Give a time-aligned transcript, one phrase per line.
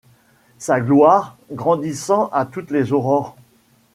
[0.57, 3.35] Sa gloire, grandissant à toutes les aurores